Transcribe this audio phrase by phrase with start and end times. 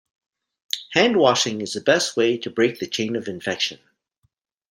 [0.93, 3.79] Hand washing is the best way to break the chain of infection.